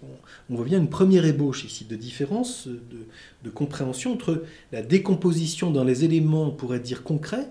[0.49, 5.83] on, voit bien une première ébauche ici de différence, de, compréhension entre la décomposition dans
[5.83, 7.47] les éléments, on pourrait dire concrets,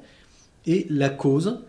[0.67, 1.61] et la cause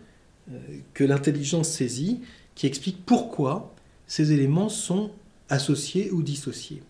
[0.50, 0.58] euh,
[0.94, 2.20] que l'intelligence saisit,
[2.54, 3.74] qui explique pourquoi
[4.06, 5.10] ces éléments sont
[5.48, 6.82] associés ou dissociés.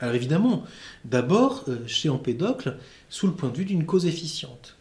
[0.00, 0.64] Alors évidemment,
[1.04, 2.76] d'abord, euh, chez Empédocle,
[3.10, 4.76] sous le point de vue d'une cause efficiente.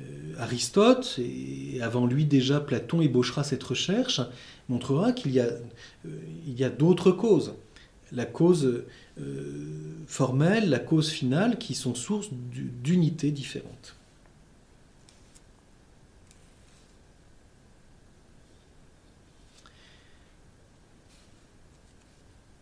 [0.00, 0.04] Euh,
[0.38, 4.20] Aristote, et avant lui déjà Platon ébauchera cette recherche,
[4.68, 5.50] montrera qu'il y a,
[6.06, 7.54] euh, a d'autres causes.
[8.12, 8.82] La cause
[10.08, 13.94] formelle, la cause finale, qui sont sources d'unités différentes.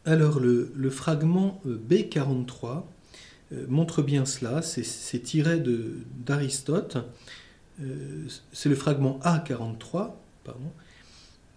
[0.09, 2.85] Alors le, fragment euh, B43
[3.53, 5.63] euh, montre bien cela, c'est tiré
[6.25, 6.97] d'Aristote,
[7.83, 10.13] euh, c'est le fragment A43,
[10.45, 10.73] pardon,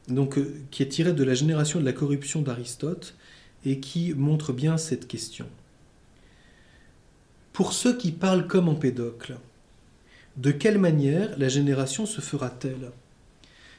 [0.10, 0.38] donc,
[0.70, 3.16] qui est tiré de la génération de la corruption d'Aristote
[3.64, 5.48] et qui montre bien cette question.
[7.54, 9.38] Pour ceux qui parlent comme Empédocle,
[10.36, 12.92] de quelle manière la génération se fera-t-elle?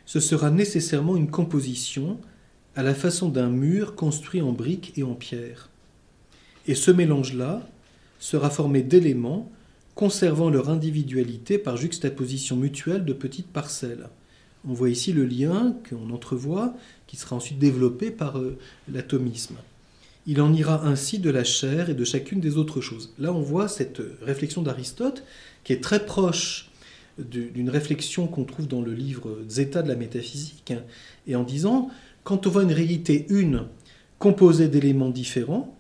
[0.07, 2.19] Ce sera nécessairement une composition
[2.77, 5.69] à la façon d'un mur construit en briques et en pierre.
[6.67, 7.67] Et ce mélange-là
[8.19, 9.51] sera formé d'éléments
[9.95, 14.09] conservant leur individualité par juxtaposition mutuelle de petites parcelles.
[14.67, 16.75] On voit ici le lien qu'on entrevoit,
[17.07, 18.57] qui sera ensuite développé par euh,
[18.91, 19.57] l'atomisme.
[20.27, 23.13] Il en ira ainsi de la chair et de chacune des autres choses.
[23.19, 25.25] Là, on voit cette réflexion d'Aristote
[25.65, 26.71] qui est très proche
[27.19, 30.73] d'une réflexion qu'on trouve dans le livre Zeta de la métaphysique,
[31.27, 31.91] et en disant
[32.25, 33.67] quand on voit une réalité une
[34.19, 35.77] composée d'éléments différents,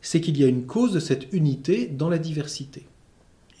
[0.00, 2.86] c'est qu'il y a une cause de cette unité dans la diversité.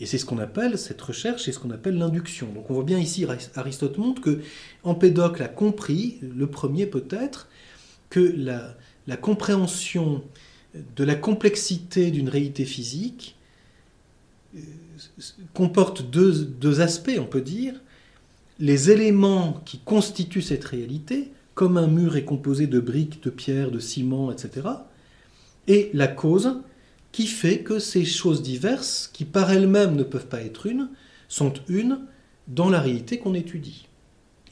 [0.00, 2.48] Et c'est ce qu'on appelle, cette recherche, c'est ce qu'on appelle l'induction.
[2.52, 4.40] Donc on voit bien ici, Aristote montre que
[4.84, 7.48] Empédocle a compris, le premier peut-être,
[8.10, 10.22] que la, compréhension
[10.96, 13.34] de la complexité d'une réalité physique
[14.56, 14.60] euh,
[15.52, 17.74] comporte deux aspects, on peut dire.
[18.60, 23.72] Les éléments qui constituent cette réalité, comme un mur est composé de briques, de pierres,
[23.72, 24.68] de ciment, etc.
[25.66, 26.60] Et la cause
[27.10, 30.88] qui fait que ces choses diverses, qui par elles-mêmes ne peuvent pas être une,
[31.26, 31.98] sont une
[32.46, 33.88] dans la réalité qu'on étudie.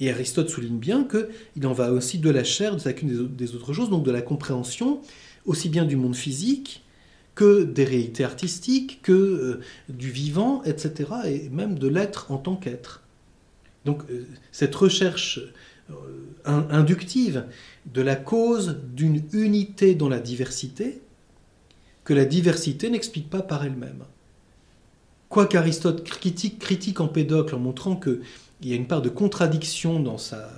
[0.00, 3.72] Et Aristote souligne bien qu'il en va aussi de la chair, de chacune des autres
[3.72, 5.00] choses, donc de la compréhension,
[5.44, 6.82] aussi bien du monde physique
[7.36, 12.56] que des réalités artistiques, que euh, du vivant, etc., et même de l'être en tant
[12.56, 13.04] qu'être.
[13.84, 15.38] Donc euh, cette recherche
[16.44, 17.44] inductive
[17.86, 21.00] de la cause d'une unité dans la diversité
[22.04, 24.04] que la diversité n'explique pas par elle-même.
[25.28, 28.20] Quoiqu'Aristote critique, critique Empédocle en montrant qu'il
[28.62, 30.48] y a une part de contradiction dans sa,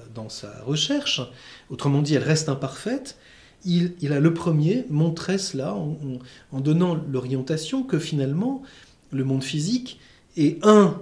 [0.66, 1.22] recherche,
[1.70, 3.16] autrement dit, elle reste imparfaite,
[3.64, 8.62] il, a le premier montré cela en donnant l'orientation que finalement
[9.10, 9.98] le monde physique
[10.36, 11.00] est un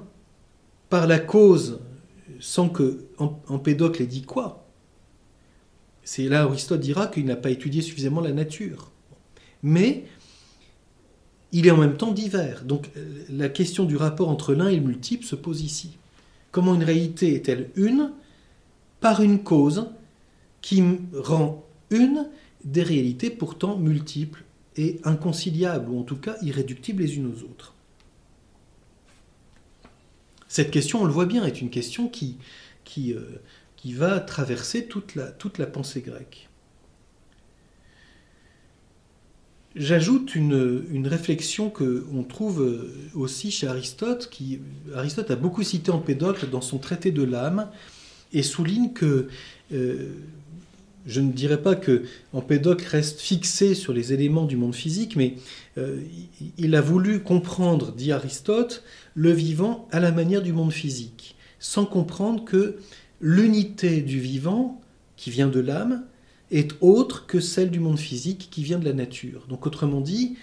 [0.88, 1.80] par la cause
[2.40, 4.66] sans que Empédocle ait dit quoi.
[6.04, 8.90] C'est là Aristote dira qu'il n'a pas étudié suffisamment la nature.
[9.62, 10.04] Mais
[11.52, 12.64] il est en même temps divers.
[12.64, 15.96] Donc euh, la question du rapport entre l'un et le multiple se pose ici.
[16.50, 18.12] Comment une réalité est-elle une
[19.00, 19.88] par une cause
[20.62, 20.82] qui
[21.14, 22.28] rend une
[22.64, 24.44] des réalités pourtant multiples
[24.76, 27.75] et inconciliables, ou en tout cas irréductibles les unes aux autres
[30.48, 32.38] cette question, on le voit bien, est une question qui,
[33.08, 33.20] euh,
[33.84, 36.48] va traverser toute la, pensée grecque.
[39.74, 44.60] J'ajoute une, une, réflexion qu'on trouve euh, aussi chez Aristote, qui
[44.94, 47.68] Aristote a beaucoup cité Empédocle dans son traité de l'âme,
[48.32, 49.28] et souligne que
[49.72, 50.12] euh,
[51.06, 55.34] je ne dirais pas que Empédocle reste fixé sur les éléments du monde physique, mais
[55.78, 56.00] euh,
[56.58, 58.82] il a voulu comprendre, dit Aristote,
[59.14, 62.76] le vivant à la manière du monde physique, sans comprendre que
[63.20, 64.80] l'unité du vivant,
[65.16, 66.04] qui vient de l'âme,
[66.50, 69.46] est autre que celle du monde physique qui vient de la nature.
[69.48, 70.36] Donc autrement dit,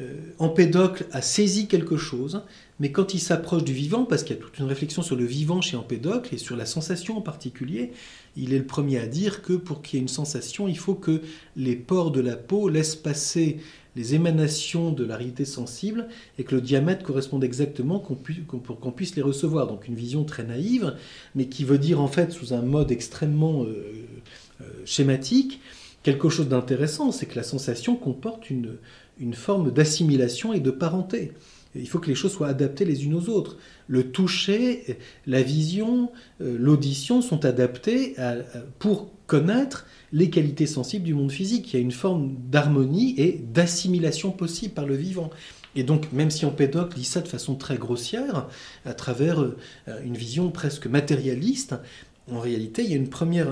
[0.00, 2.42] euh, Empédocle a saisi quelque chose,
[2.80, 5.24] mais quand il s'approche du vivant, parce qu'il y a toute une réflexion sur le
[5.24, 7.92] vivant chez Empédocle et sur la sensation en particulier,
[8.36, 10.94] il est le premier à dire que pour qu'il y ait une sensation, il faut
[10.94, 11.20] que
[11.56, 13.58] les pores de la peau laissent passer
[13.96, 19.14] les émanations de la réalité sensible et que le diamètre corresponde exactement pour qu'on puisse
[19.14, 19.66] les recevoir.
[19.66, 20.94] Donc une vision très naïve,
[21.34, 24.06] mais qui veut dire en fait sous un mode extrêmement euh,
[24.60, 25.60] euh, schématique
[26.02, 28.76] quelque chose d'intéressant, c'est que la sensation comporte une,
[29.18, 31.32] une forme d'assimilation et de parenté.
[31.74, 33.56] Il faut que les choses soient adaptées les unes aux autres.
[33.86, 38.16] Le toucher, la vision, euh, l'audition sont adaptés
[38.78, 41.72] pour connaître les qualités sensibles du monde physique.
[41.72, 45.30] Il y a une forme d'harmonie et d'assimilation possible par le vivant.
[45.76, 48.48] Et donc, même si Empédocle dit ça de façon très grossière,
[48.84, 49.54] à travers euh,
[50.04, 51.76] une vision presque matérialiste,
[52.30, 53.00] en réalité, il y a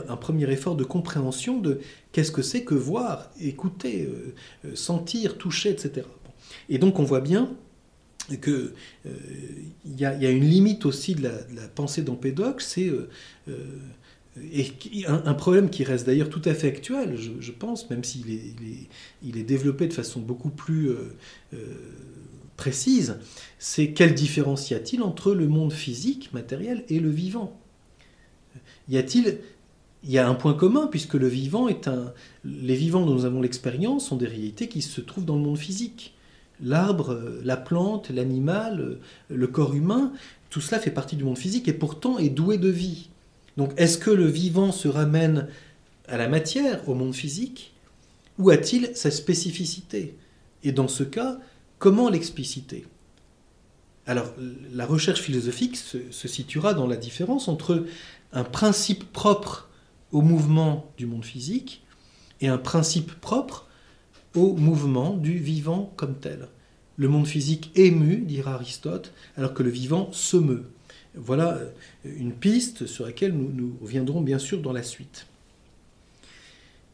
[0.08, 1.80] un premier effort de compréhension de
[2.12, 4.08] qu'est-ce que c'est que voir, écouter,
[4.64, 6.06] euh, sentir, toucher, etc.
[6.68, 7.56] Et donc, on voit bien
[8.36, 8.74] que
[9.06, 9.10] euh,
[9.84, 13.08] il y, a une limite aussi de la, pensée d'Empédocle, c'est euh,
[13.48, 13.54] euh,
[14.52, 14.70] et
[15.06, 19.88] un, problème qui reste d'ailleurs tout à fait actuel, je, pense, même s'il est, développé
[19.88, 20.90] de façon beaucoup plus
[22.56, 23.16] précise,
[23.58, 27.58] c'est quelle différence y a-t-il entre le monde physique, matériel, et le vivant?
[28.88, 29.38] Y a-t-il
[30.04, 32.12] il y a un point commun puisque le vivant est un
[32.44, 35.58] les vivants dont nous avons l'expérience sont des réalités qui se trouvent dans le monde
[35.58, 36.14] physique
[36.60, 40.12] l'arbre, la plante, l'animal, le corps humain,
[40.50, 43.10] tout cela fait partie du monde physique et pourtant est doué de vie.
[43.56, 45.48] Donc est-ce que le vivant se ramène
[46.06, 47.74] à la matière, au monde physique,
[48.38, 50.16] ou a-t-il sa spécificité?
[50.62, 51.38] Et dans ce cas,
[51.78, 52.86] comment l'expliciter?
[54.06, 54.32] Alors
[54.72, 57.84] la recherche philosophique se, se situera dans la différence entre
[58.32, 59.68] un principe propre
[60.12, 61.84] au mouvement du monde physique
[62.40, 63.67] et un principe propre
[64.34, 66.48] au mouvement du vivant comme tel.
[66.96, 70.64] Le monde physique ému, dira Aristote, alors que le vivant se meut.
[71.14, 71.70] Voilà euh,
[72.04, 75.26] une piste sur laquelle nous, reviendrons bien sûr dans la suite.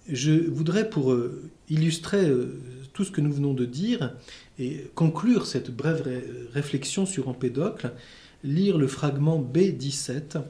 [0.09, 2.61] Je voudrais, pour euh, illustrer euh,
[2.93, 4.15] tout ce que nous venons de dire
[4.59, 6.07] et conclure cette brève
[6.53, 7.93] réflexion sur Empédocle,
[8.45, 10.43] lire le fragment B17,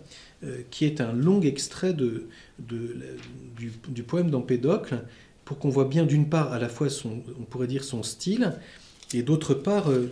[0.71, 2.27] qui est un long extrait de,
[2.59, 5.05] du, du, poème d'Empédocle,
[5.45, 8.53] pour qu'on voit bien d'une part à la fois son, on pourrait dire son style,
[9.13, 10.11] et d'autre part euh,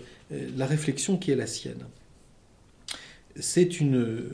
[0.56, 1.84] la réflexion qui est la sienne.
[3.38, 4.28] C'est une,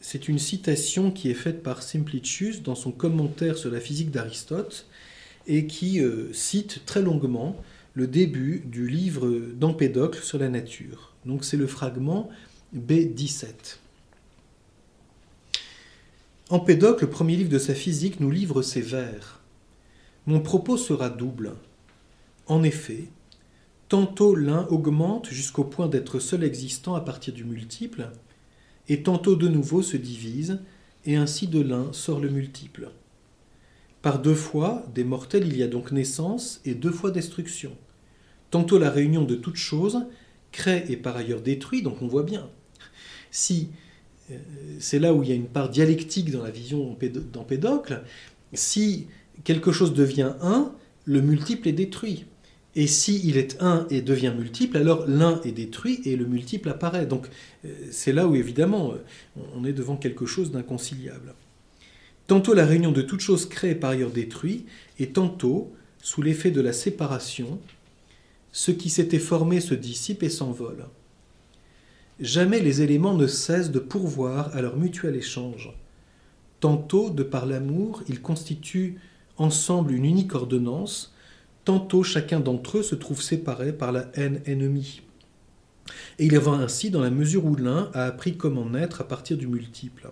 [0.00, 4.86] citation qui est faite par Simplicius dans son commentaire sur la physique d'Aristote
[5.46, 7.56] et qui euh, cite très longuement
[7.94, 11.14] le début du livre d'Empédocle sur la nature.
[11.24, 12.28] Donc c'est le fragment
[12.76, 13.78] B17.
[16.50, 19.37] Empédocle, le premier livre de sa physique, nous livre ces vers.
[20.28, 21.54] Mon propos sera double.
[22.48, 23.04] En effet,
[23.88, 28.10] tantôt l'un augmente jusqu'au point d'être seul existant à partir du multiple,
[28.88, 30.60] et tantôt de nouveau se divise,
[31.06, 32.90] et ainsi de l'un sort le multiple.
[34.02, 37.74] Par deux fois des mortels il y a donc naissance et deux fois destruction.
[38.50, 40.04] Tantôt la réunion de toutes choses
[40.52, 42.50] crée et par ailleurs détruit, donc on voit bien.
[43.30, 43.70] Si
[44.30, 44.36] euh,
[44.78, 46.98] c'est là où il y a une part dialectique dans la vision
[47.32, 48.04] d'Empédocle,
[48.52, 49.06] si
[49.44, 50.72] quelque chose devient un,
[51.04, 52.26] le multiple est détruit.
[52.74, 57.06] Et si est un et devient multiple, alors l'un est détruit et le multiple apparaît.
[57.06, 57.28] Donc
[57.64, 61.34] euh, c'est là où évidemment euh, on est devant quelque chose d'inconciliable.
[62.28, 64.66] Tantôt la réunion de toutes choses crée par ailleurs détruit,
[64.98, 65.72] et tantôt,
[66.02, 67.58] sous l'effet de la séparation,
[68.52, 70.86] ce qui s'était formé se dissipe et s'envole.
[72.20, 75.72] Jamais les éléments ne cessent de pourvoir à leur mutuel échange.
[76.60, 78.98] Tantôt, de par l'amour, ils constituent
[79.38, 81.14] ensemble une unique ordonnance,
[81.64, 85.02] tantôt chacun d'entre eux se trouve séparé par la haine ennemie.
[86.18, 89.08] Et il y va ainsi dans la mesure où l'un a appris comment naître à
[89.08, 90.10] partir du multiple.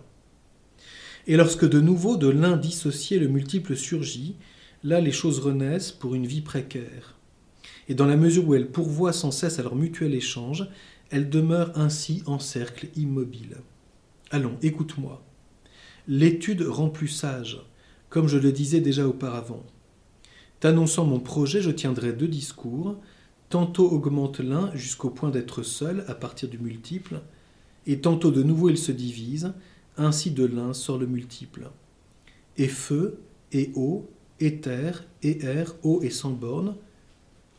[1.27, 4.37] Et lorsque de nouveau de l'un dissocié le multiple surgit,
[4.85, 7.17] là les choses renaissent pour une vie précaire.
[7.89, 10.69] Et dans la mesure où elles pourvoient sans cesse à leur mutuel échange,
[11.11, 13.57] elles demeurent ainsi en cercle immobile.
[14.31, 15.23] Allons, écoute-moi.
[16.09, 17.61] L'étude rend plus sage
[18.17, 19.63] comme je le disais déjà auparavant.
[20.61, 22.97] T'annonçant mon projet, je tiendrai deux discours.
[23.51, 27.21] Tantôt augmente l'un jusqu'au point d'être seul à partir du multiple,
[27.87, 29.53] et tantôt de nouveau il se divise,
[29.99, 31.69] ainsi de l'un sort le multiple.
[32.57, 33.19] Et feu,
[33.53, 34.09] et eau,
[34.41, 36.75] et terre, et air, eau et sans borne,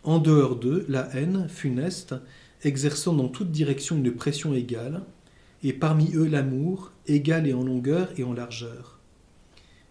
[0.04, 2.16] en dehors d'eux, la haine, funeste,
[2.64, 5.04] exerçant dans toute direction une pression égale,
[5.62, 8.97] et parmi eux l'amour, égal et en longueur et en largeur.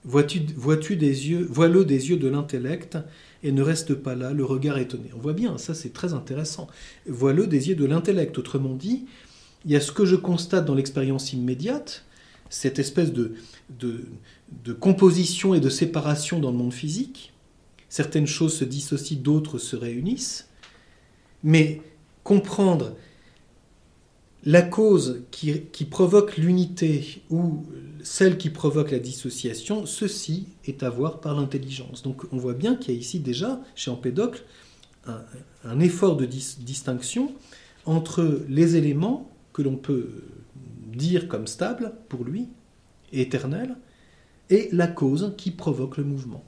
[0.06, 2.96] Vois-tu vois des yeux, vois-le des yeux de l'intellect
[3.42, 5.10] et ne reste pas là, le regard étonné.
[5.16, 6.68] On voit bien, ça c'est très intéressant.
[7.08, 8.38] Vois-le des yeux de l'intellect.
[8.38, 9.06] Autrement dit,
[9.64, 12.04] il y a ce que je constate dans l'expérience immédiate,
[12.50, 13.34] cette espèce de,
[14.78, 17.32] composition et de séparation dans le monde physique.
[17.88, 20.48] Certaines choses se dissocient, d'autres se réunissent.
[21.42, 21.82] Mais
[22.22, 22.94] comprendre
[24.44, 27.64] la cause qui, qui provoque l'unité ou
[28.06, 32.04] celle qui provoque la dissociation, ceci est à voir par l'intelligence.
[32.04, 34.44] Donc on voit bien qu'il y a ici déjà, chez Empédocle,
[35.64, 37.34] un, effort de distinction
[37.84, 40.22] entre les éléments que l'on peut
[40.94, 42.46] dire comme stables pour lui,
[43.12, 43.74] éternels,
[44.50, 46.44] et la cause qui provoque le mouvement.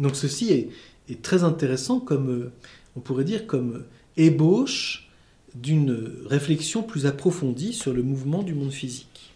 [0.00, 0.50] Donc ceci
[1.08, 2.50] est, très intéressant comme,
[2.96, 3.84] on pourrait dire, comme
[4.16, 5.03] ébauche
[5.54, 9.32] d'une réflexion plus approfondie sur le mouvement du monde physique.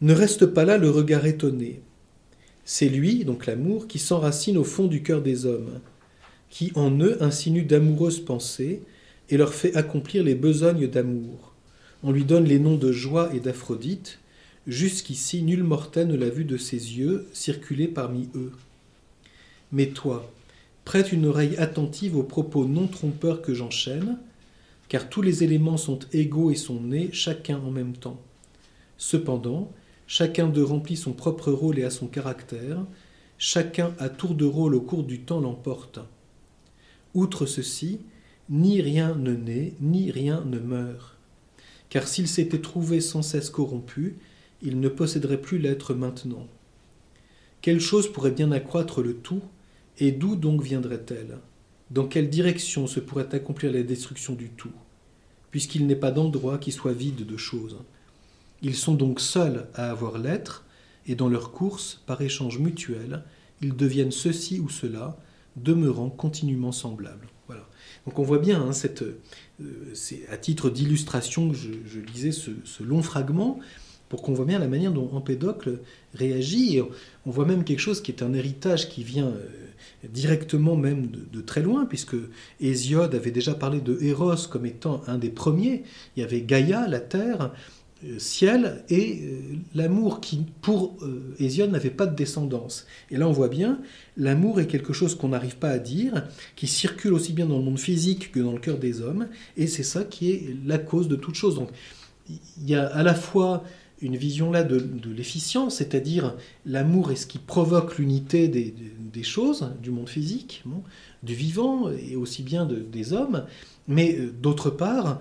[0.00, 1.80] Ne reste pas là le regard étonné.
[2.64, 5.80] C'est lui, donc l'amour, qui s'enracine au fond du cœur des hommes,
[6.50, 8.82] qui en eux insinue d'amoureuses pensées
[9.28, 11.54] et leur fait accomplir les besognes d'amour.
[12.02, 14.18] On lui donne les noms de joie et d'Aphrodite.
[14.66, 18.52] Jusqu'ici, nul mortel ne l'a vu de ses yeux circuler parmi eux.
[19.72, 20.30] Mais toi,
[20.90, 24.18] prête une oreille attentive aux propos non trompeurs que j'enchaîne,
[24.88, 28.20] car tous les éléments sont égaux et sont nés chacun en même temps.
[28.98, 29.70] Cependant,
[30.08, 32.84] chacun d'eux remplit son propre rôle et a son caractère,
[33.38, 36.00] chacun à tour de rôle au cours du temps l'emporte.
[37.14, 38.00] Outre ceci,
[38.48, 41.16] ni rien ne naît, ni rien ne meurt.
[41.88, 44.16] Car s'il s'était trouvé sans cesse corrompu,
[44.60, 46.48] il ne posséderait plus l'être maintenant.
[47.62, 49.42] Quelle chose pourrait bien accroître le tout,
[49.98, 51.38] et d'où donc viendrait-elle?
[51.90, 54.72] Dans quelle direction se pourrait accomplir la destruction du tout
[55.50, 57.78] Puisqu'il n'est pas d'endroit qui soit vide de choses?
[58.62, 60.64] Ils sont donc seuls à avoir l'être,
[61.06, 63.24] et dans leur course, par échange mutuel,
[63.60, 65.18] ils deviennent ceci ou cela,
[65.56, 67.26] demeurant continuellement semblables.
[68.06, 68.72] Donc on voit bien, hein,
[69.02, 69.14] euh,
[69.94, 73.58] c'est à titre d'illustration que je, lisais ce, long fragment,
[74.10, 75.78] pour qu'on voit bien la manière dont Empédocle
[76.14, 76.80] réagit.
[77.24, 81.40] On voit même quelque chose qui est un héritage qui vient euh, directement même de,
[81.40, 82.16] très loin, puisque
[82.60, 85.84] Hésiode avait déjà parlé de Héros comme étant un des premiers.
[86.16, 87.52] Il y avait Gaïa, la terre,
[88.04, 89.40] euh, ciel et euh,
[89.76, 90.96] l'amour qui, pour
[91.38, 92.88] Hésiode, n'avait pas de descendance.
[93.12, 93.78] Et là, on voit bien,
[94.16, 96.24] l'amour est quelque chose qu'on n'arrive pas à dire,
[96.56, 99.68] qui circule aussi bien dans le monde physique que dans le cœur des hommes, et
[99.68, 101.54] c'est ça qui est la cause de toute chose.
[101.54, 101.70] Donc,
[102.28, 103.64] il y a à la fois
[104.02, 109.90] une vision là de, l'efficience, c'est-à-dire l'amour est ce qui provoque l'unité des, choses, du
[109.90, 110.64] monde physique,
[111.22, 113.44] du vivant, et aussi bien des hommes,
[113.86, 115.20] mais d'autre part,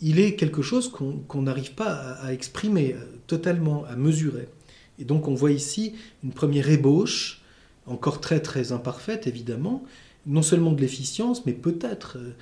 [0.00, 4.48] il est quelque chose qu'on n'arrive pas à, exprimer euh, totalement, à mesurer.
[4.98, 7.42] Et donc on voit ici une première ébauche,
[7.86, 9.84] encore très très imparfaite évidemment,
[10.26, 12.32] non seulement de l'efficience, mais peut-être, euh,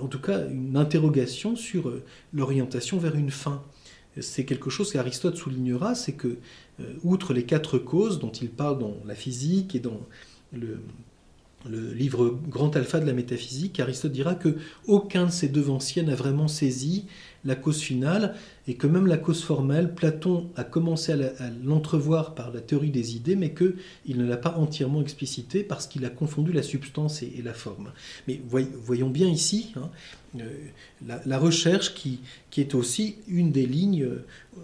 [0.00, 3.62] en tout cas, une interrogation sur euh, l'orientation vers une fin.
[4.20, 6.38] C'est quelque chose qu'Aristote soulignera, c'est que,
[7.04, 10.00] outre les quatre causes dont il parle dans la physique et dans
[10.52, 10.80] le,
[11.68, 14.56] le livre Grand Alpha de la métaphysique, Aristote dira que
[14.86, 17.06] aucun de ces devanciers n'a vraiment saisi
[17.44, 18.34] la cause finale
[18.66, 23.16] et que même la cause formelle, Platon a commencé à l'entrevoir par la théorie des
[23.16, 27.42] idées, mais qu'il ne l'a pas entièrement explicité parce qu'il a confondu la substance et,
[27.42, 27.92] la forme.
[28.26, 28.40] Mais
[28.82, 29.90] voyons bien ici hein,
[30.38, 30.42] euh,
[31.06, 34.08] la, recherche qui, qui, est aussi une des lignes,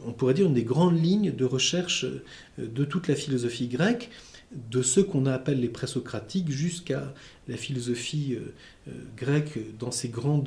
[0.07, 2.23] on pourrait dire une des grandes lignes de recherche euh,
[2.59, 4.11] de toute la philosophie grecque
[4.71, 7.13] de ce qu'on appelle les présocratiques jusqu'à
[7.49, 8.53] la philosophie euh,
[8.89, 10.43] euh, grecque dans ses grands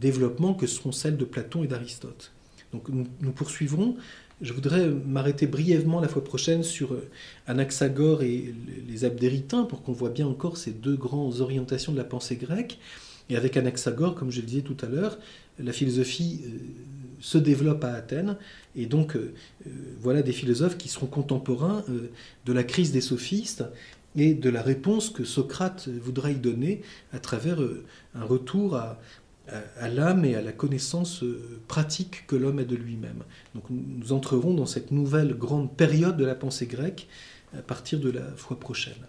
[0.00, 2.32] développements que seront celles de Platon et d'Aristote.
[2.72, 3.96] Donc nous, poursuivrons.
[4.40, 7.08] Je voudrais m'arrêter brièvement la fois prochaine sur euh,
[7.46, 8.54] Anaxagore et
[8.88, 12.78] les Abdéritains pour qu'on voit bien encore ces deux grandes orientations de la pensée grecque.
[13.28, 15.18] Et avec Anaxagore, comme je le disais tout à l'heure,
[15.58, 16.40] la philosophie
[17.20, 18.36] se développe à Athènes.
[18.74, 19.34] Et donc, euh,
[19.66, 22.10] euh, voilà des philosophes qui seront contemporains euh,
[22.46, 23.64] de la crise des sophistes
[24.16, 27.58] et de la réponse que Socrate voudrait y donner à travers
[28.16, 28.98] un retour à,
[29.88, 31.22] l'âme et à la connaissance
[31.68, 33.22] pratique que l'homme a de lui-même.
[33.54, 37.06] Donc nous entrerons dans cette nouvelle grande période de la pensée grecque
[37.56, 39.06] à partir de la fois prochaine.